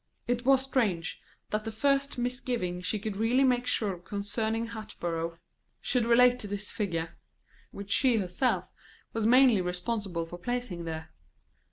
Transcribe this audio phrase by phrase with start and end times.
[0.27, 1.21] It was strange
[1.51, 5.37] that the first misgiving she could really make sure of concerning Hatboro'
[5.79, 7.19] should relate to this figure,
[7.69, 8.73] which she herself
[9.13, 11.11] was mainly responsible for placing there.